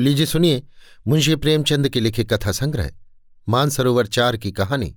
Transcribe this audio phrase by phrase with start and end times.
[0.00, 0.62] लीजिए सुनिए,
[1.08, 2.90] मुंशी प्रेमचंद के लिखे कथा संग्रह,
[3.48, 4.96] मानसरोवर चार की कहानी,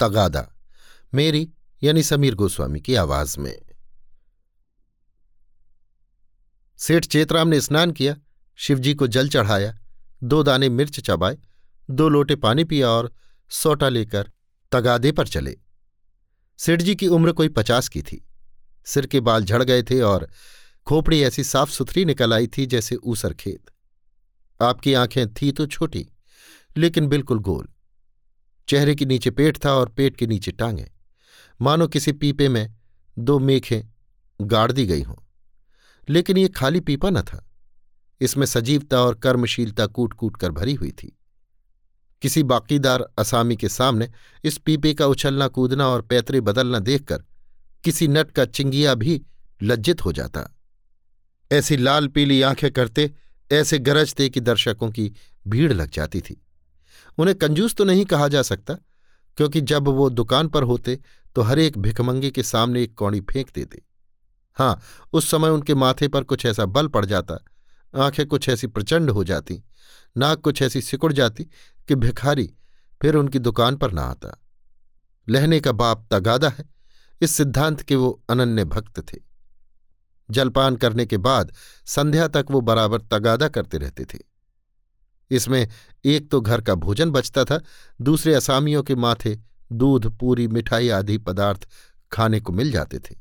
[0.00, 0.56] तगादा,
[1.14, 1.52] मेरी
[1.82, 3.62] यानी समीर गोस्वामी की आवाज़ में।
[6.76, 8.16] सेठ चेतराम ने स्नान किया,
[8.56, 9.78] शिवजी को जल चढ़ाया,
[10.22, 11.38] दो दाने मिर्च चबाए,
[11.90, 13.12] दो लोटे पानी पिया और
[13.50, 14.30] सोटा लेकर
[14.72, 15.56] तगादे पर चले।
[16.58, 18.28] सेठ जी की उम्र कोई पचास की थी।
[18.84, 20.28] सिर के बाल झड़ गए थे और
[20.86, 23.70] खोपड़ी ऐसी साफ़ सुथरी निकल आई थी जैसे ऊसर खेत।
[24.60, 26.06] आपकी आँखें थी तो छोटी,
[26.76, 27.68] लेकिन बिल्कुल गोल।
[28.68, 30.90] चेहरे के नीचे पेट था और पेट के नीचे टांगे।
[31.60, 32.74] मानो किसी पीपे में
[33.16, 33.80] दो मेखें
[34.40, 35.16] गाड़ दी गई हों,
[36.08, 37.44] लेकिन ये खाली पीपा न था।
[38.20, 41.14] इसमें सजीवता और कर्मशीलता कूट कूट कर भरी हुई थी।
[42.22, 44.10] किसी बाकीदार असामी के सामने
[44.44, 47.22] इस पीपे का उछलना कूदना और पैतरे बदलना देखकर
[47.84, 49.20] किसी नट का चिंगिया भी
[49.62, 50.42] लज्जित हो जाता।
[51.50, 53.10] ऐसी लाल पीली आँखें करते
[53.50, 55.12] ऐसे गरजते कि दर्शकों की
[55.46, 56.40] भीड़ लग जाती थी।
[57.18, 58.74] उन्हें कंजूस तो नहीं कहा जा सकता,
[59.38, 60.98] क्योंकि जब वो दुकान पर होते
[61.36, 63.82] तो हर एक भिकमंगे के सामने एक कौड़ी फेंक देते।
[64.56, 64.80] हाँ
[65.12, 67.38] उस समय उनके माथे पर कुछ ऐसा बल पड़ जाता,
[67.94, 69.62] आँखें कुछ ऐसी प्रचंड हो जाती,
[70.16, 71.44] नाक कुछ ऐसी सिकुड़ जाती
[71.88, 72.50] कि भिखारी
[73.00, 74.36] फिर उनकी दुकान पर ना आता।
[75.26, 76.64] लहने का बाप तगादा है,
[77.20, 79.18] इस सिद्धांत के वो अनन्य भक्त थे।
[80.30, 81.52] जलपान करने के बाद
[81.86, 84.18] संध्या तक वो बराबर तगादा करते रहते थे।
[85.30, 85.68] इसमें
[86.04, 87.60] एक तो घर का भोजन बचता था,
[88.00, 89.36] दूसरे असामियों के माथे
[89.70, 91.68] दूध, पूरी, मिठाई आदि पदार्थ
[92.12, 93.16] खाने को मिल जाते थे।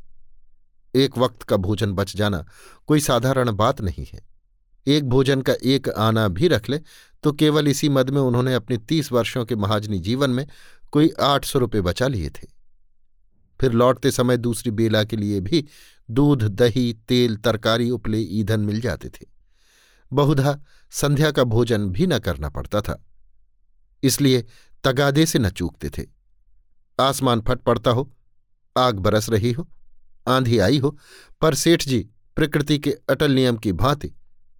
[0.93, 2.45] एक वक्त का भोजन बच जाना
[2.87, 4.25] कोई साधारण बात नहीं है।
[4.87, 6.79] एक भोजन का एक आना भी रख ले
[7.23, 10.45] तो केवल इसी मद में उन्होंने अपने तीस वर्षों के महाजनी जीवन में
[10.91, 12.47] कोई आठ सौ रुपये बचा लिए थे।
[13.59, 15.65] फिर लौटते समय दूसरी बेला के लिए भी
[16.09, 19.25] दूध, दही, तेल, तरकारी उपले ईंधन मिल जाते थे।
[20.11, 20.57] बहुधा
[20.91, 23.01] संध्या का भोजन भी न करना पड़ता था।
[24.03, 24.45] इसलिए
[24.83, 26.05] तगादे से न चूकते थे।
[26.99, 28.11] आसमान फट पड़ता हो,
[28.75, 29.67] आग बरस रही हो,
[30.27, 30.97] आंधी आई हो,
[31.41, 31.99] पर सेठ जी
[32.37, 34.11] प्रकृति के अटल नियम की भांति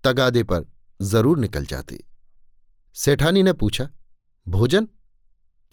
[0.04, 0.66] तगादे पर
[1.00, 2.04] ज़रूर निकल जाते।
[2.96, 3.90] सेठानी ने पूछा,
[4.48, 4.88] भोजन?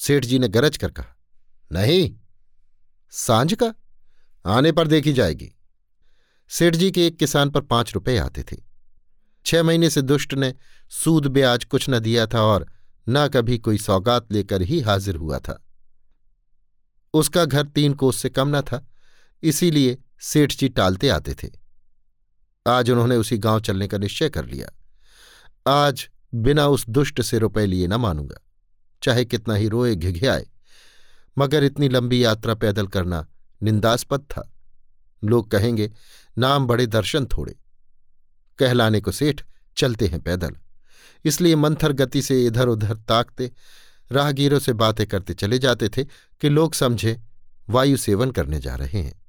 [0.00, 1.16] सेठ जी ने गरज कर कहा,
[1.70, 2.14] नहीं,
[3.12, 3.74] साँझ का?
[4.44, 5.50] आने पर देखी जाएगी।
[6.54, 8.56] सेठ जी के एक किसान पर पाँच रुपए आते थे।
[9.46, 10.52] छह महीने से दुष्ट ने
[10.92, 12.66] सूद ब्याज कुछ न दिया था और
[13.06, 15.58] न कभी कोई सौगात लेकर ही हाजिर हुआ था।
[17.14, 18.86] उसका घर तीन कोस से कम न था,
[19.42, 21.50] इसीलिए सेठ जी टालते आते थे।
[22.66, 24.70] आज उन्होंने उसी गाँव चलने का निश्चय कर लिया।
[25.66, 28.40] आज बिना उस दुष्ट से रुपए लिए न मानूँगा,
[29.02, 30.46] चाहे कितना ही रोए घिघियाए,
[31.36, 33.26] मगर इतनी लंबी यात्रा पैदल करना
[33.62, 34.50] निंदास्पद था।
[35.24, 35.90] लोग कहेंगे,
[36.38, 37.56] नाम बड़े दर्शन थोड़े।
[38.58, 39.40] कहलाने को सेठ
[39.76, 40.56] चलते हैं पैदल।
[41.24, 43.50] इसलिए मंथर गति से इधर उधर ताकते,
[44.12, 46.04] राहगीरों से बातें करते चले जाते थे
[46.40, 47.20] कि लोग समझे,
[47.68, 49.22] वायु सेवन करने जा रहे हैं।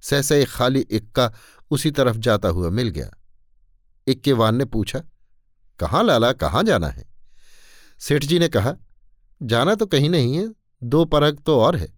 [0.00, 1.32] सहसा एक खाली इक्का
[1.70, 3.10] उसी तरफ़ जाता हुआ मिल गया।
[4.06, 5.02] इक्केवान ने पूछा,
[5.78, 7.04] कहाँ लाला, कहाँ जाना है?
[7.98, 8.74] सेठ जी ने कहा,
[9.42, 11.88] जाना तो कहीं नहीं है, दो परग तो और है,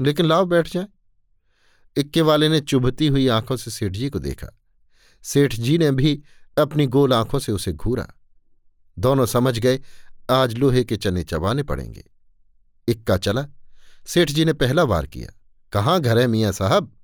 [0.00, 0.86] लेकिन लाओ बैठ जाए।
[1.96, 4.58] इक्के वाले ने चुभती हुई आँखों से सेठ जी को देखा।
[5.22, 6.22] सेठ जी ने भी
[6.58, 8.08] अपनी गोल आँखों से उसे घूरा।
[8.98, 9.80] दोनों समझ गए,
[10.30, 12.04] आज लोहे के चने चबाने पड़ेंगे।
[12.88, 13.46] इक्का चला।
[14.06, 15.40] सेठ जी ने पहला वार किया।
[15.72, 16.96] कहाँ घर है मियाँ साहब?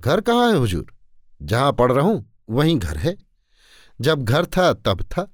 [0.00, 0.94] घर कहाँ है हुजूर?
[1.42, 3.16] जहाँ पढ़ रहा हूँ, वहीं घर है।
[4.00, 5.32] जब घर था, तब था।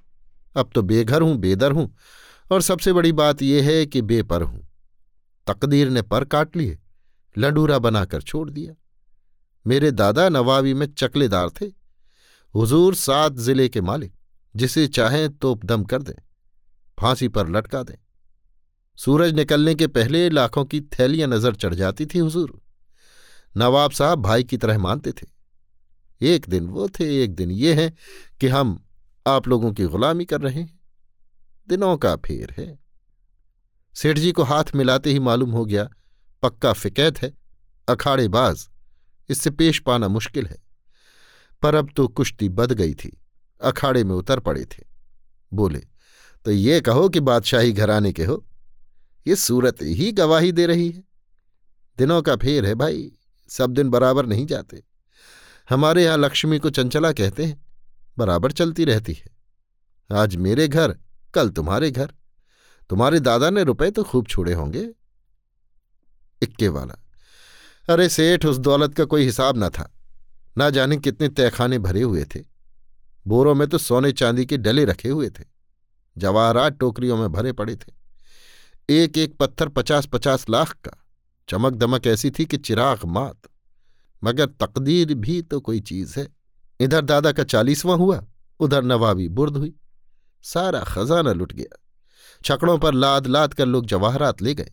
[0.57, 1.97] अब तो बेघर हूँ, बेदर हूँ,
[2.53, 4.69] और सबसे बड़ी बात यह है कि बेपर हूँ।
[5.47, 6.80] तकदीर ने पर काट लिए।
[7.37, 8.75] लडूरा बनाकर छोड़ दिया।
[9.67, 11.67] मेरे दादा नवाबी में चकलेदार थे।
[12.55, 14.13] हुजूर सात ज़िले के मालिक,
[14.55, 16.15] जिसे चाहें तो दम कर दें,
[16.99, 17.97] फांसी पर लटका दें।
[18.99, 22.61] सूरज निकलने के पहले लाखों की थैलियाँ नज़र चढ़ जाती थी हुजूर।
[23.55, 25.27] नवाब साहब भाई की तरह मानते थे।
[26.21, 27.93] एक दिन वो थे, एक दिन ये हैं
[28.41, 28.79] कि हम
[29.27, 30.79] आप लोगों की गुलामी कर रहे हैं।
[31.69, 32.79] दिनों का फेर है।
[33.95, 35.89] सेठ जी को हाथ मिलाते ही मालूम हो गया
[36.43, 37.33] पक्का फिकैत है,
[37.89, 38.69] अखाड़ेबाज,
[39.29, 40.59] इससे पेश पाना मुश्किल है।
[41.63, 43.17] पर अब तो कुश्ती बद गई थी,
[43.61, 44.85] अखाड़े में उतर पड़े थे।
[45.53, 45.83] बोले
[46.47, 48.45] तो ये कहो कि बादशाही घराने के हो,
[49.27, 51.03] ये सूरत ही गवाही दे रही है।
[51.99, 53.13] दिनों का फेर है भाई,
[53.51, 54.83] सब दिन बराबर नहीं जाते।
[55.71, 57.61] हमारे यहाँ लक्ष्मी को चंचला कहते हैं,
[58.19, 59.31] बराबर चलती रहती है।
[60.11, 60.97] आज मेरे घर,
[61.35, 62.13] कल तुम्हारे घर।
[62.91, 64.89] तुम्हारे दादा ने रुपए तो खूब छोड़े होंगे
[66.43, 67.05] इक्के वाला।
[67.93, 69.93] अरे सेठ, उस दौलत का कोई हिसाब न था।
[70.59, 72.41] ना जाने कितने तहखाने भरे हुए थे।
[73.27, 75.45] बोरों में तो सोने चांदी के डले रखे हुए थे।
[76.19, 77.93] जवाहरात टोकरियों में भरे पड़े थे।
[78.91, 81.07] एक एक पत्थर पचास पचास लाख का।
[81.49, 83.37] चमक दमक ऐसी थी कि चिराग मात।
[84.25, 86.29] मगर तकदीर भी तो कोई चीज़ है।
[86.81, 88.25] इधर दादा का चालीसवां हुआ,
[88.61, 89.75] उधर नवाबी बुर्द हुई।
[90.43, 91.77] सारा खजाना लुट गया।
[92.45, 94.71] छकड़ों पर लाद लाद कर लोग जवाहरात ले गए।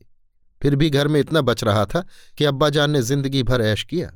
[0.62, 2.06] फिर भी घर में इतना बच रहा था
[2.38, 4.12] कि अब्बाजान ने ज़िंदगी भर ऐश किया।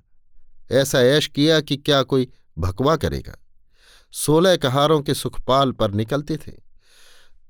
[0.71, 2.27] ऐसा ऐश किया कि क्या कोई
[2.57, 3.35] भकवा करेगा।
[4.13, 6.51] सोलह कहारों के सुखपाल पर निकलते थे।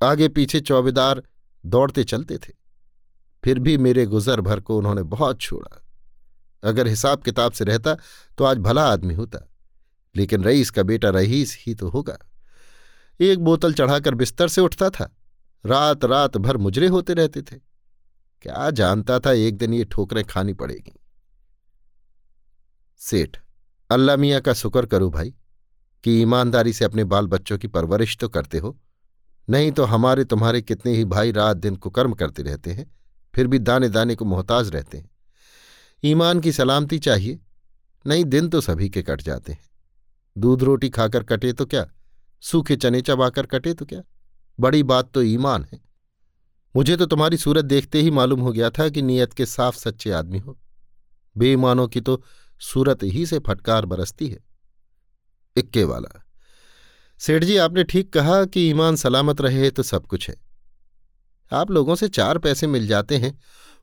[0.04, 1.24] आगे पीछे चौबेदार
[1.66, 2.54] दौड़ते चलते थे।
[3.44, 5.78] फिर भी मेरे गुजर भर को उन्होंने बहुत छोड़ा।
[6.64, 7.96] अगर हिसाब किताब से रहता
[8.38, 9.48] तो आज भला आदमी होता।
[10.16, 12.18] लेकिन रईस का बेटा रईस ही तो होगा।
[13.20, 15.16] एक बोतल चढ़ाकर बिस्तर से उठता था।
[15.66, 17.71] रात रात भर मुजरे होते रहते थे।
[18.44, 20.94] क्या जानता था एक दिन ये ठोकरें खानी पड़ेगी?
[23.02, 23.38] सेठ,
[23.90, 25.34] अल्लाह मियाँ का शुक्र करो भाई,
[26.04, 28.78] कि ईमानदारी से अपने बाल बच्चों की परवरिश तो करते हो।
[29.48, 32.92] नहीं तो हमारे तुम्हारे कितने ही भाई रात दिन कुकर्म करते रहते हैं,
[33.34, 35.10] फिर भी दाने दाने को मोहताज रहते हैं।
[36.04, 37.40] ईमान की सलामती चाहिए,
[38.06, 39.70] नहीं दिन तो सभी के कट जाते हैं।
[40.36, 41.86] दूध रोटी खाकर कटे तो क्या?
[42.44, 44.02] सूखे चने चबाकर कटे तो क्या?
[44.60, 45.80] बड़ी बात तो ईमान है।
[46.76, 50.12] मुझे तो तुम्हारी सूरत देखते ही मालूम हो गया था कि नीयत के साफ़ सच्चे
[50.12, 50.58] आदमी हो।
[51.36, 52.22] बेईमानों की तो
[52.62, 54.40] सूरत ही से फटकार बरसती है।
[55.56, 56.10] इक्के वाला,
[57.20, 60.36] सेठ जी, आपने ठीक कहा कि ईमान सलामत रहे तो सब कुछ है।
[61.52, 63.38] आप लोगों से चार पैसे मिल जाते हैं,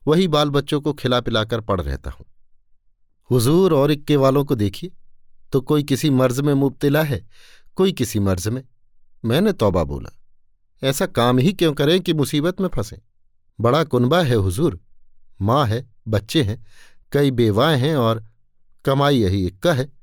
[0.05, 2.25] वही बाल बच्चों को खिला पिलाकर पड़ रहता हूँ।
[3.29, 4.91] हुजूर और इक्के वालों को देखिए
[5.53, 7.25] तो कोई किसी मर्ज में मुबतला है,
[7.77, 8.63] कोई किसी मर्ज में।
[9.23, 10.09] मैंने तौबा बोला।
[10.83, 13.01] ऐसा काम ही क्यों करें कि मुसीबत में फंसे?
[13.61, 14.79] बड़ा कुनबा है हुजूर।
[15.41, 16.65] माँ है, बच्चे हैं,
[17.11, 18.25] कई बेवाएँ हैं और
[18.85, 19.93] कमाई यही इक्का है।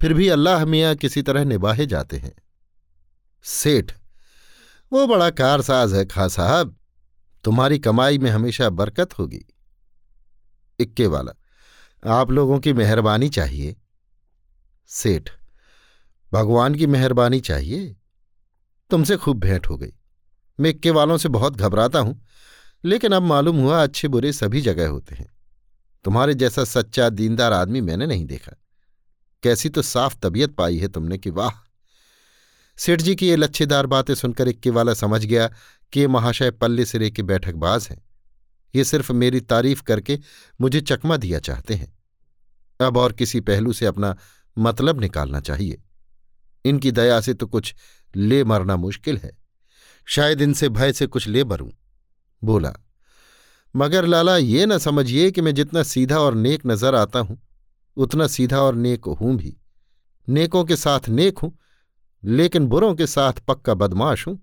[0.00, 2.34] फिर भी अल्लाह मियाँ किसी तरह निभाए जाते हैं।
[3.42, 3.92] सेठ,
[4.92, 6.76] वो बड़ा कारसाज है खा साहब।
[7.44, 9.46] तुम्हारी कमाई में हमेशा बरकत होगी।
[10.78, 11.32] इक्के वाला,
[12.06, 13.76] आप लोगों की मेहरबानी चाहिए।
[14.86, 15.30] सेठ,
[16.32, 17.96] भगवान की मेहरबानी चाहिए?
[18.90, 19.92] तुमसे खूब भेंट हो गई।
[20.62, 22.26] मैं इक्के वालों से बहुत घबराता हूँ,
[22.84, 25.32] लेकिन अब मालूम हुआ अच्छे बुरे सभी जगह होते हैं।
[26.04, 28.52] तुम्हारे जैसा सच्चा, दीनदार आदमी मैंने नहीं देखा।
[29.42, 31.50] कैसी तो साफ़ तबीयत पाई है तुमने कि वाह!
[32.76, 35.50] सेठ जी की ये लच्छेदार बातें सुनकर इक्के वाला समझ गया
[35.92, 38.02] कि ये महाशय पल्ले सिरे के बैठकबाज हैं।
[38.74, 40.18] ये सिर्फ़ मेरी तारीफ़ करके
[40.60, 41.98] मुझे चकमा दिया चाहते हैं।
[42.80, 44.16] अब और किसी पहलू से अपना
[44.58, 45.82] मतलब निकालना चाहिए।
[46.64, 47.74] इनकी दया से तो कुछ
[48.16, 49.41] ले मरना मुश्किल है।
[50.06, 51.70] शायद इनसे भय से कुछ ले मरूं
[52.42, 52.72] बोला,
[53.74, 57.40] मगर लाला ये न समझिए कि मैं जितना सीधा और नेक नज़र आता हूँ,
[57.96, 59.56] उतना सीधा और नेक हूँ भी।
[60.28, 61.58] नेकों के साथ नेक हूँ,
[62.24, 64.38] लेकिन बुरों के साथ पक्का बदमाश हूँ।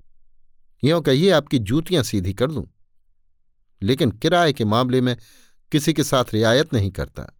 [0.83, 2.65] यों कहिए आपकी जूतियाँ सीधी कर दूँ।
[3.81, 5.15] लेकिन किराए के मामले में
[5.71, 7.38] किसी के साथ रियायत नहीं करता।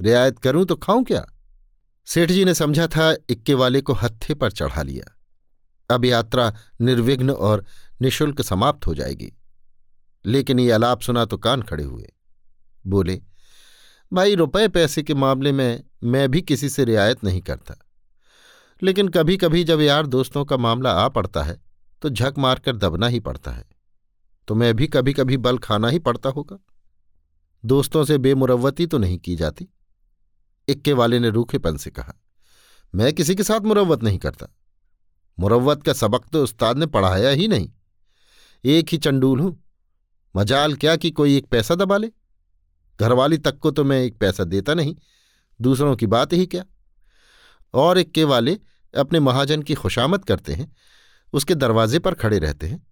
[0.00, 1.26] रियायत करूँ तो खाऊं क्या?
[2.06, 5.21] सेठ जी ने समझा था, इक्के वाले को हत्थे पर चढ़ा लिया।
[5.90, 7.64] अब यात्रा निर्विघ्न और
[8.00, 9.32] निशुल्क समाप्त हो जाएगी।
[10.24, 12.12] लेकिन ये अलाप सुना तो कान खड़े हुए।
[12.86, 13.20] बोले,
[14.12, 17.74] भाई, रुपए पैसे के मामले में मैं भी किसी से रियायत नहीं करता।
[18.82, 21.60] लेकिन कभी कभी जब यार दोस्तों का मामला आ पड़ता है
[22.02, 23.64] तो झक मारकर दबना ही पड़ता है।
[24.48, 26.58] तो मैं भी कभी कभी बल खाना ही पड़ता होगा।
[27.64, 29.68] दोस्तों से बेमुरवती तो नहीं की जाती?
[30.68, 32.14] इक्के वाले ने रूखेपन से कहा,
[32.94, 34.46] मैं किसी के साथ मुरवत नहीं करता।
[35.38, 37.70] मुरवत का सबक तो उस्ताद ने पढ़ाया ही नहीं।
[38.64, 39.64] एक ही चंडूल हूँ।
[40.36, 42.10] मजाल क्या कि कोई एक पैसा दबा ले?
[43.00, 44.96] घरवाली तक को तो मैं एक पैसा देता नहीं।
[45.60, 46.64] दूसरों की बात ही क्या?
[47.74, 48.58] और इक्के वाले
[48.96, 50.76] अपने महाजन की खुशामद करते हैं।
[51.32, 52.86] उसके दरवाजे पर खड़े रहते हैं।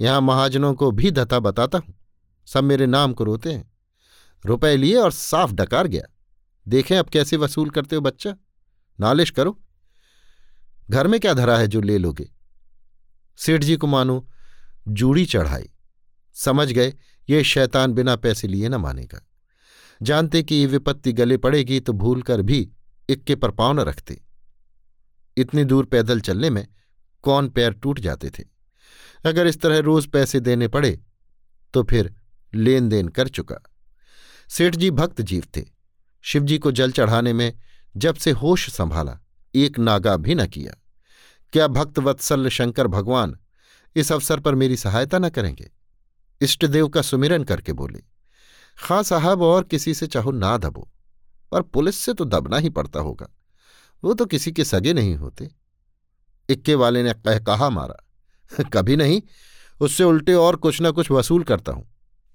[0.00, 1.94] यहाँ महाजनों को भी धता बताता हूँ।
[2.46, 3.72] सब मेरे नाम को रोते हैं।
[4.46, 6.02] रुपए लिए और साफ़ डकार गया।
[6.68, 8.36] देखें अब कैसे वसूल करते हो बच्चा।
[9.00, 9.60] नालिश करो।
[10.90, 12.30] घर में क्या धरा है जो ले लोगे?
[13.36, 14.28] सेठ जी को मानो,
[14.88, 15.70] जूड़ी चढ़ाई।
[16.34, 16.94] समझ गए,
[17.30, 19.26] ये शैतान बिना पैसे लिए न मानेगा।
[20.02, 22.70] जानते कि ये विपत्ति गले पड़ेगी तो भूल कर भी
[23.08, 24.20] इक्के पर पाँव न रखते।
[25.36, 26.66] इतनी दूर पैदल चलने में
[27.22, 28.44] कौन पैर टूट जाते थे?
[29.26, 31.00] अगर इस तरह रोज पैसे देने पड़े
[31.74, 32.14] तो फिर
[32.54, 33.56] लेन देन कर चुका।
[34.48, 35.64] सेठ जी भक्त जीव थे।
[36.22, 37.52] शिवजी को जल चढ़ाने में
[37.96, 39.18] जब से होश संभाला
[39.54, 40.72] एक नागा भी न किया।
[41.52, 43.38] क्या भक्त वत्सल शंकर भगवान
[43.96, 45.70] इस अवसर पर मेरी सहायता न करेंगे?
[46.40, 48.02] इष्टदेव का सुमिरन करके बोले,
[48.78, 50.88] खां साहब, और किसी से चाहो ना दबो,
[51.52, 53.28] पर पुलिस से तो दबना ही पड़ता होगा।
[54.04, 55.50] वो तो किसी के सगे नहीं होते।
[56.48, 58.04] इक्के वाले ने कह कहा मारा
[58.72, 59.22] कभी नहीं,
[59.80, 61.88] उससे उल्टे और कुछ ना कुछ वसूल करता हूँ।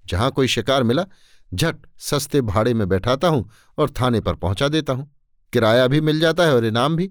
[0.06, 1.06] जहाँ कोई शिकार मिला,
[1.54, 5.13] झट सस्ते भाड़े में बैठाता हूँ और थाने पर पहुँचा देता हूँ।
[5.54, 7.06] किराया भी मिल जाता है और इनाम भी।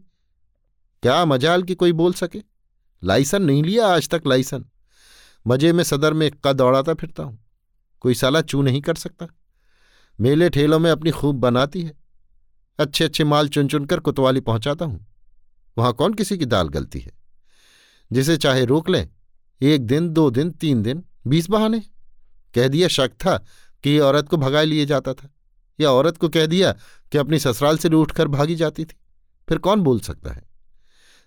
[1.04, 2.42] क्या मजाल की कोई बोल सके?
[3.04, 4.66] लाइसन नहीं लिया आज तक लाइसन
[5.48, 7.46] मज़े में सदर में इक्का दौड़ाता फिरता हूँ।
[8.00, 9.28] कोई साला चू नहीं कर सकता।
[10.22, 11.94] मेले ठेलों में अपनी खूब बनाती है।
[12.80, 15.08] अच्छे अच्छे माल चुन चुनकर कुतवाली पहुंचाता हूँ।
[15.78, 17.12] वहाँ कौन किसी की दाल गलती है?
[18.12, 19.10] जिसे चाहे रोक लें।
[19.62, 21.80] एक दिन, दो दिन, तीन दिन, बीस बहाने।
[22.56, 23.38] कह दिया शक था
[23.84, 25.30] कि औरत को भगा लिए जाता था।
[25.80, 26.76] या औरत को कह दिया
[27.14, 28.96] कि अपनी ससुराल से उठकर भागी जाती थी।
[29.48, 30.42] फिर कौन बोल सकता है?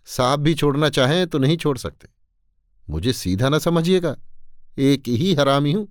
[0.04, 2.08] साहब भी छोड़ना चाहें तो नहीं छोड़ सकते।
[2.90, 4.16] मुझे सीधा ना समझिएगा।
[4.78, 5.88] एक ही हरामी हूँ।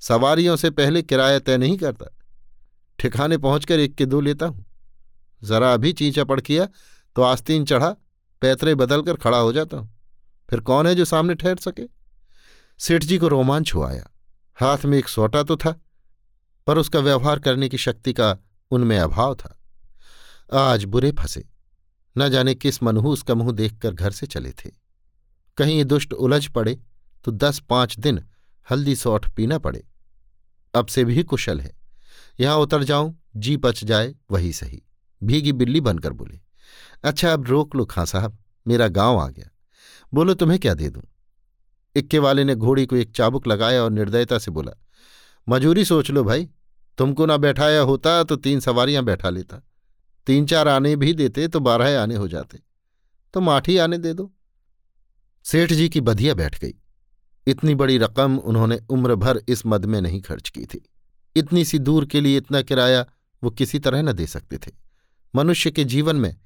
[0.00, 2.06] सवारियों से पहले किराया तय नहीं करता।
[2.98, 4.64] ठिकाने पहुंचकर एक के दो लेता हूँ।
[5.42, 6.68] जरा अभी चींचा पड़ किया
[7.16, 7.90] तो आस्तीन चढ़ा,
[8.42, 9.94] पैतरे बदलकर खड़ा हो जाता हूँ।
[10.50, 11.82] फिर कौन है जो सामने ठहर सके?
[12.78, 14.10] सेठ जी को रोमांच हो आया।
[14.54, 15.80] हाथ में एक सोटा तो था,
[16.66, 18.36] पर उसका व्यवहार करने की शक्ति का
[18.70, 19.58] उनमें अभाव था।
[20.52, 21.44] आज बुरे फंसे।
[22.16, 24.70] न जाने किस मनहूस का मुँह देखकर घर से चले थे।
[25.58, 26.78] कहीं ये दुष्ट उलझ पड़े
[27.24, 28.22] तो दस पाँच दिन
[28.70, 29.84] हल्दी सौठ पीना पड़े।
[30.74, 31.74] अब से भी कुशल है।
[32.40, 34.82] यहाँ उतर जाऊँ, जी पच जाए, वही सही।
[35.22, 36.40] भीगी बिल्ली बनकर बोले
[37.04, 39.50] अच्छा अब रोक लो खां साहब, मेरा गाँव आ गया।
[40.14, 41.02] बोलो, तुम्हें क्या दे दूँ?
[41.96, 44.72] इक्के वाले ने घोड़ी को एक चाबुक लगाया और निर्दयता से बोला,
[45.48, 46.48] मजूरी सोच लो भाई
[46.98, 49.62] तुमको ना बैठाया होता तो तीन सवारियाँ बैठा लेता।
[50.26, 52.58] तीन चार आने भी देते तो बारह आने हो जाते।
[53.34, 54.32] तो माठी आने दे दो।
[55.44, 56.74] सेठ जी की बधिया बैठ गई।
[57.46, 60.90] इतनी बड़ी रकम उन्होंने उम्र भर इस मद में नहीं खर्च की थी।
[61.36, 63.06] इतनी सी दूर के लिए इतना किराया
[63.42, 64.70] वो किसी तरह न दे सकते थे।
[65.34, 66.36] मनुष्य के जीवन में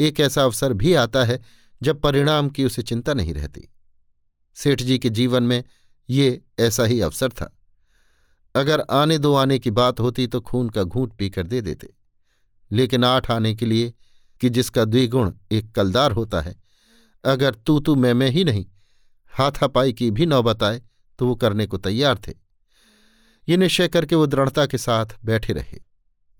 [0.00, 1.40] एक ऐसा अवसर भी आता है
[1.82, 3.68] जब परिणाम की उसे चिंता नहीं रहती।
[4.54, 5.64] सेठ जी के जीवन में
[6.10, 7.59] ये ऐसा ही अवसर था।
[8.54, 11.88] अगर आने दो आने की बात होती तो खून का घूंट पीकर दे देते।
[12.70, 13.92] लेकिन आठ आने के लिए
[14.40, 16.54] कि जिसका द्विगुण एक कलदार होता है,
[17.24, 18.66] अगर तू तू मैं मैं ही नहीं,
[19.32, 20.82] हाथापाई की भी नौबत आए
[21.18, 22.32] तो वो करने को तैयार थे।
[23.48, 25.78] ये निश्चय करके वो दृढ़ता के साथ बैठे रहे।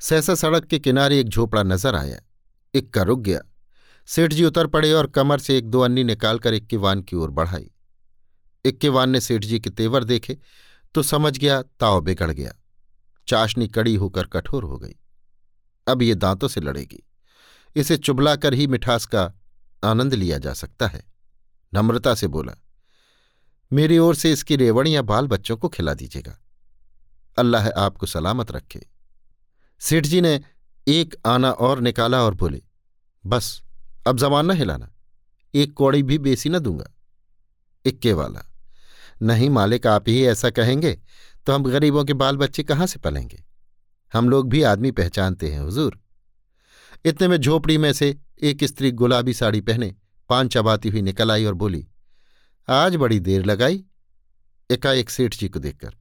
[0.00, 2.20] सहसा सड़क के किनारे एक झोपड़ा नज़र आया।
[2.74, 3.40] इक्का रुक गया।
[4.08, 7.70] सेठ जी उतर पड़े और कमर से एक दो अन्नी निकालकर इक्कीवान की ओर बढ़ाई।
[8.64, 10.38] इक्कीवान ने सेठ जी के तेवर देखे
[10.94, 12.52] तो समझ गया, ताव बिगड़ गया।
[13.28, 14.96] चाशनी कड़ी होकर कठोर हो गई।
[15.88, 17.02] अब ये दांतों से लड़ेगी।
[17.76, 19.32] इसे चुबला कर ही मिठास का
[19.84, 21.04] आनंद लिया जा सकता है।
[21.74, 22.54] नम्रता से बोला,
[23.72, 26.38] मेरी ओर से इसकी रेवड़ियाँ बाल बच्चों को खिला दीजिएगा।
[27.38, 28.86] अल्लाह आपको सलामत रखे।
[29.80, 30.40] सेठ जी ने
[30.88, 32.62] एक आना और निकाला और बोले,
[33.26, 33.62] बस,
[34.06, 34.92] अब जमाना हिलाना।
[35.54, 36.90] एक कौड़ी भी बेसी न दूँगा।
[37.84, 38.49] इक्के वाला।
[39.20, 40.98] नहीं मालिक, आप ही ऐसा कहेंगे
[41.46, 43.42] तो हम गरीबों के बाल बच्चे कहाँ से पलेंगे?
[44.12, 45.98] हम लोग भी आदमी पहचानते हैं, हुजूर।
[47.04, 49.94] इतने में झोपड़ी में से एक स्त्री गुलाबी साड़ी पहने
[50.30, 51.86] पान चबाती हुई निकल आई और बोली,
[52.68, 53.84] आज बड़ी देर लगाई?
[54.70, 55.94] एकाएक सेठ जी को देखकर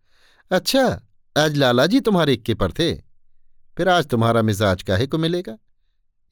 [0.52, 0.86] अच्छा
[1.36, 2.94] आज लाला जी तुम्हारे इक्के पर थे,
[3.78, 5.58] फिर आज तुम्हारा मिजाज काहे को मिलेगा?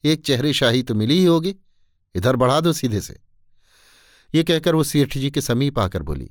[0.04, 1.54] एक चेहरे शाही तो मिली ही होगी,
[2.14, 3.18] इधर बढ़ा दो सीधे से।
[4.34, 6.30] ये कहकर वो सेठ जी के समीप आकर बोली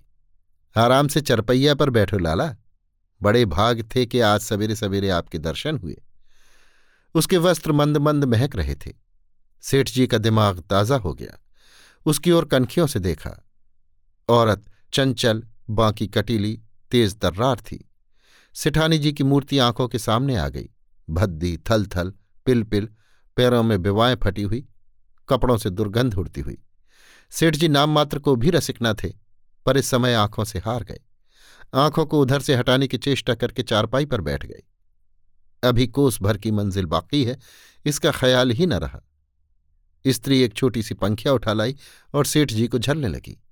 [0.75, 2.55] आराम से चरपैया पर बैठो, लाला।
[3.21, 6.01] बड़े भाग थे कि आज सवेरे सवेरे आपके दर्शन हुए।
[7.15, 8.93] उसके वस्त्र मंद मंद महक रहे थे।
[9.61, 11.43] सेठ जी का दिमाग ताज़ा हो गया।
[12.05, 13.47] उसकी ओर कनखियों से देखा।
[14.29, 17.89] औरत चंचल, बाकी कटीली, तेज तर्रार थी।
[18.53, 20.69] सिठानी जी की मूर्ति आँखों के सामने आ गई।
[21.09, 22.13] भद्दी थल थल
[22.45, 22.89] पिल पिल
[23.35, 24.67] पैरों में बिवाएँ फटी हुई,
[25.29, 26.57] कपड़ों से दुर्गंध उड़ती हुई।
[27.31, 29.26] सेठ जी नाम मात्र को भी रसिक न थे।
[29.67, 30.99] पर इस समय आँखों से हार गए।
[31.73, 34.63] आँखों को उधर से हटाने की चेष्टा करके चारपाई पर बैठ गई।
[35.63, 37.37] अभी कोस भर की मंजिल बाकी है,
[37.85, 39.01] इसका ख्याल ही न रहा।
[40.07, 41.75] स्त्री एक छोटी सी पंखिया उठा लाई
[42.13, 43.43] और सेठ जी को झलने लगी।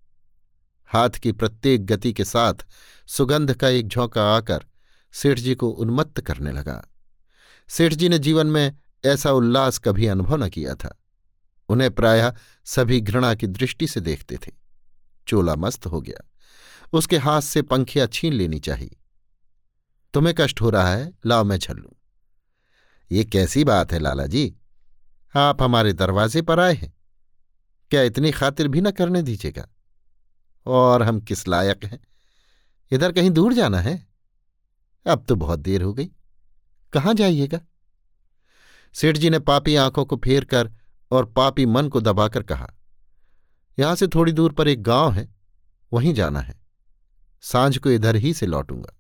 [0.86, 2.53] हाथ की प्रत्येक गति के साथ
[3.07, 4.65] सुगंध का एक झोंका आकर
[5.12, 6.93] सेठ जी को उन्मत्त करने लगा।
[7.69, 11.01] सेठ जी ने जीवन में ऐसा उल्लास कभी अनुभव न किया था।
[11.69, 12.34] उन्हें प्रायः
[12.65, 14.64] सभी घृणा की दृष्टि से देखते थे।
[15.27, 16.32] चोला मस्त हो गया।
[16.94, 18.98] उसके हाथ से पंखिया छीन लेनी चाहिए।
[20.13, 21.13] तुम्हें कष्ट हो रहा है?
[21.25, 21.98] लाओ मैं झल्लू
[23.12, 24.55] ये कैसी बात है लाला जी
[25.36, 26.94] आप हमारे दरवाजे पर आए हैं।
[27.89, 29.67] क्या इतनी खातिर भी न करने दीजिएगा?
[30.65, 32.08] और हम किस लायक हैं?
[32.91, 34.08] इधर कहीं दूर जाना है?
[35.08, 36.12] अब तो बहुत देर हो गई।
[36.94, 37.60] कहाँ जाइएगा?
[38.94, 40.72] सेठ जी ने पापी आँखों को फेर कर
[41.12, 42.75] और पापी मन को दबाकर कहा
[43.77, 45.27] यहाँ से थोड़ी दूर पर एक गाँव है,
[45.91, 46.55] वहीं जाना है।
[47.44, 48.94] साँझ को इधर ही से लौटूँगा।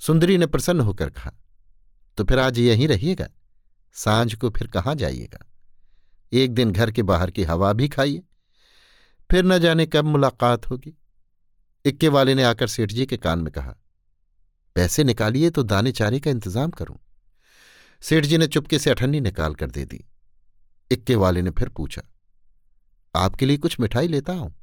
[0.00, 1.32] सुंदरी ने प्रसन्न होकर कहा
[2.18, 3.28] तो फिर आज यहीं रहिएगा?
[3.96, 5.44] साँझ को फिर कहाँ जाइएगा?
[6.32, 8.22] एक दिन घर के बाहर की हवा भी खाइए।
[9.30, 10.94] फिर न जाने कब मुलाकात होगी।
[11.84, 13.74] इक्के वाले ने आकर सेठ जी के कान में कहा,
[14.76, 16.98] पैसे निकालिए तो दाने चारे का इंतज़ाम करूँ।
[18.02, 20.04] सेठ जी ने चुपके से अठन्नी निकाल कर दे दी।
[20.90, 22.02] इक्के वाले ने फिर पूछा
[23.16, 24.54] आपके लिए कुछ मिठाई लेता हूँ।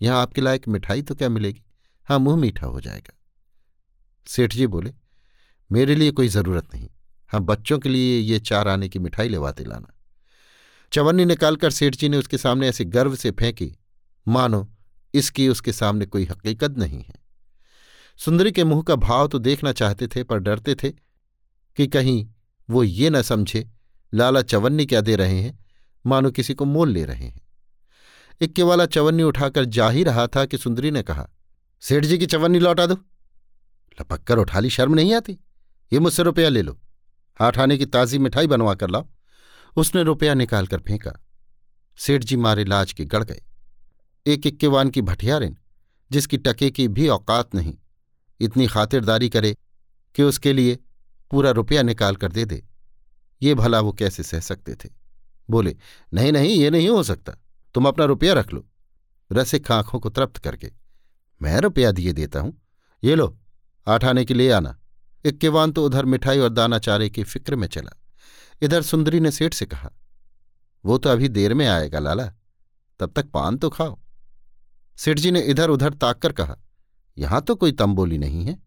[0.00, 1.62] यहाँ आपके लायक मिठाई तो क्या मिलेगी?
[2.08, 3.14] हाँ मुँह मीठा हो जाएगा।
[4.26, 4.92] सेठ जी बोले,
[5.70, 6.88] मेरे लिए कोई ज़रूरत नहीं।
[7.30, 9.94] हाँ बच्चों के लिए ये चार आने की मिठाई लेवाते लाना।
[10.92, 13.72] चवन्नी निकालकर सेठ जी ने उसके सामने ऐसे गर्व से फेंकी,
[14.26, 14.68] मानो
[15.14, 17.14] इसकी उसके सामने कोई हकीकत नहीं है।
[18.20, 20.90] सुंदरी के मुँह का भाव तो देखना चाहते थे, पर डरते थे
[21.76, 22.26] कि कहीं
[22.68, 23.68] वो ये न समझे,
[24.12, 25.58] लाला चवन्नी क्या दे रहे हैं?
[26.04, 27.40] मानो किसी को मोल ले रहे हैं।
[28.40, 31.28] इक्के वाला चवन्नी उठाकर जा ही रहा था कि सुंदरी ने कहा,
[31.80, 32.94] सेठ जी की चवन्नी लौटा दो।
[34.00, 35.38] लपक कर उठा ली शर्म नहीं आती?
[35.92, 36.80] ये मुझसे रुपया ले लो।
[37.40, 39.06] हाथ आने की ताज़ी मिठाई बनवा कर लाओ।
[39.76, 41.12] उसने रुपया निकालकर फेंका।
[41.98, 43.42] सेठ जी मारे लाज के गड़ गए।
[44.26, 45.58] एक इक्केवान की भटियारिन
[46.10, 47.74] जिसकी टके की भी औकात नहीं,
[48.40, 49.56] इतनी खातिरदारी करे
[50.14, 50.78] कि उसके लिए
[51.30, 52.66] पूरा रुपया निकाल कर दे दे।
[53.42, 54.88] ये भला वो कैसे सह सकते थे?
[55.50, 55.76] बोले,
[56.14, 57.32] नहीं नहीं, ये नहीं हो सकता।
[57.78, 58.64] तुम अपना रुपया रख लो।
[59.30, 60.70] रसिक आँखों को तृप्त करके।
[61.40, 62.52] मैं रुपया दिए देता हूँ।
[63.02, 63.38] ये लो,
[63.86, 64.74] आठ आने के लिए आना।
[65.24, 67.94] इक्केवान तो उधर मिठाई और दाना चारे की फ़िक्र में चला।
[68.62, 69.90] इधर सुंदरी ने सेठ से कहा,
[70.84, 72.26] वो तो अभी देर में आएगा, लाला।
[73.00, 73.98] तब तक पान तो खाओ।
[74.98, 76.56] सेठ जी ने इधर उधर ताक कर कहा,
[77.16, 78.58] यहाँ तो कोई तंबोली नहीं है।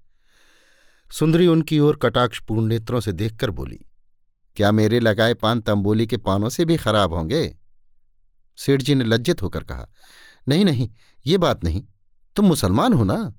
[1.10, 3.86] सुंदरी उनकी ओर कटाक्षपूर्ण नेत्रों से देखकर बोली,
[4.58, 7.58] क्या मेरे लगाए पान तंबोली के पानों से भी खराब होंगे?
[8.62, 9.88] सेठ जी ने लज्जित होकर कहा,
[10.48, 10.90] नहीं नहीं,
[11.26, 11.84] ये बात नहीं,
[12.36, 13.34] तुम मुसलमान हो ना?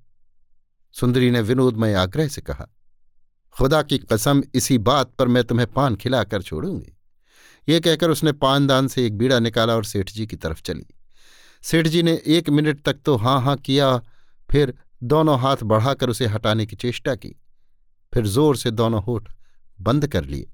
[0.95, 2.67] सुंदरी ने विनोदमय आग्रह से कहा,
[3.57, 6.97] खुदा की कसम, इसी बात पर मैं तुम्हें पान खिलाकर छोड़ूँगी।
[7.69, 10.87] ये कहकर उसने पानदान से एक बीड़ा निकाला और सेठ जी की तरफ़ चली।
[11.65, 13.97] सेठ जी ने एक मिनट तक तो हाँ हाँ किया,
[14.51, 17.35] फिर दोनों हाथ बढ़ाकर उसे हटाने की चेष्टा की,
[18.13, 19.29] फिर ज़ोर से दोनों होठ
[19.79, 20.51] बंद कर लिए।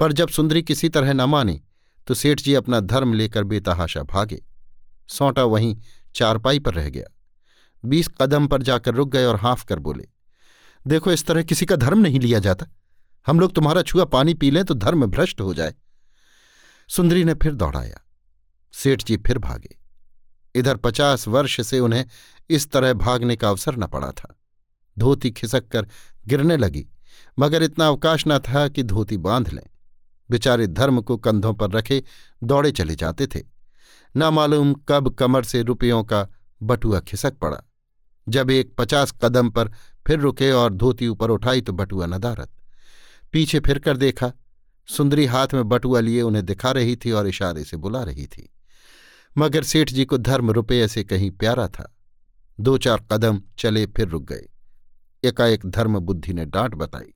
[0.00, 1.60] पर जब सुंदरी किसी तरह न मानी
[2.06, 4.42] तो सेठ जी अपना धर्म लेकर बेतहाशा भागे।
[5.08, 5.76] सौंटा वहीं
[6.14, 7.06] चारपाई पर रह गया।
[7.84, 10.08] बीस कदम पर जाकर रुक गए और हाँफ कर बोले,
[10.86, 12.66] देखो, इस तरह किसी का धर्म नहीं लिया जाता।
[13.26, 15.74] हम लोग तुम्हारा छुआ पानी पी लें तो धर्म भ्रष्ट हो जाए।
[16.88, 18.00] सुंदरी ने फिर दौड़ाया।
[18.74, 19.76] सेठ जी फिर भागे।
[20.54, 22.04] इधर पचास वर्ष से उन्हें
[22.50, 24.36] इस तरह भागने का अवसर न पड़ा था।
[24.96, 25.86] धोती खिसक कर
[26.26, 26.86] गिरने लगी,
[27.38, 29.66] मगर इतना अवकाश न था कि धोती बाँध लें।
[30.30, 32.02] बेचारे धर्म को कंधों पर रखे
[32.42, 33.40] दौड़े चले जाते थे।
[34.14, 36.26] न मालूम कब कमर से रुपयों का
[36.60, 37.62] बटुआ खिसक पड़ा।
[38.26, 39.70] जब एक पचास कदम पर
[40.06, 42.50] फिर रुके और धोती ऊपर उठाई तो बटुआ नदारत
[43.32, 44.32] पीछे फिर कर देखा,
[44.88, 48.48] सुंदरी हाथ में बटुआ लिए उन्हें दिखा रही थी और इशारे से बुला रही थी।
[49.36, 51.88] मगर सेठ जी को धर्म रुपये से कहीं प्यारा था।
[52.58, 54.48] दो चार कदम चले फिर रुक गए।
[55.22, 57.12] एकाएक धर्म बुद्धि ने डांट बताई,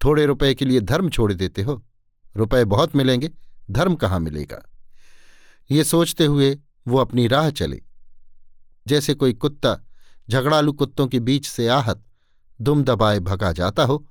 [0.00, 1.82] थोड़े रुपए के लिए धर्म छोड़ देते हो?
[2.38, 3.30] रुपए बहुत मिलेंगे,
[3.70, 4.62] धर्म कहाँ मिलेगा?
[5.70, 7.82] ये सोचते हुए वो अपनी राह चले।
[8.86, 9.76] जैसे कोई कुत्ता
[10.28, 12.04] झगड़ालू कुत्तों के बीच से आहत,
[12.60, 14.06] दुम दबाए भगा जाता हो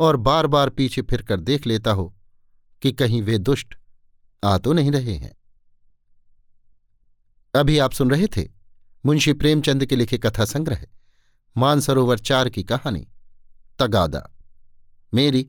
[0.00, 2.14] और बार बार पीछे फिरकर देख लेता हो
[2.82, 3.74] कि कहीं वे दुष्ट
[4.44, 5.34] आ तो नहीं रहे हैं।
[7.54, 8.48] अभी आप सुन रहे थे
[9.06, 10.86] मुंशी प्रेमचंद के लिखे कथा संग्रह,
[11.56, 13.06] मानसरोवर चार की कहानी,
[13.78, 14.28] तगादा,
[15.12, 15.48] मेरी